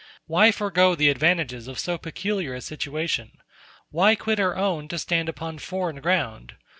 [0.25, 3.37] Why forego the advantages of so peculiar a situation?
[3.91, 6.55] Why quit our own to stand upon foreign ground?